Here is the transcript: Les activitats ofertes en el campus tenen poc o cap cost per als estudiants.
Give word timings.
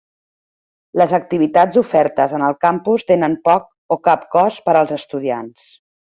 Les 0.99 1.11
activitats 1.17 1.77
ofertes 1.81 2.33
en 2.37 2.45
el 2.47 2.57
campus 2.65 3.05
tenen 3.11 3.35
poc 3.49 3.67
o 3.97 4.01
cap 4.07 4.23
cost 4.37 4.63
per 4.71 4.75
als 4.81 4.95
estudiants. 5.01 5.69